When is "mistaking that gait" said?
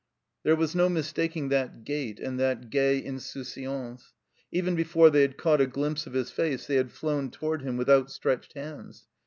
0.89-2.19